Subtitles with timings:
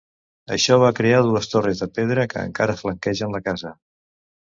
[0.53, 3.73] Això va crear dues torres de pedra que encara flanquegen la casa.